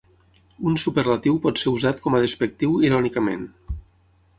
[0.71, 3.51] Un superlatiu pot ser usat com a despectiu irònicament.